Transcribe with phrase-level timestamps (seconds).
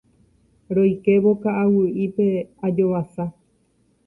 [0.77, 2.27] Roikévo ka'aguy'ípe
[2.65, 3.23] ajovasa.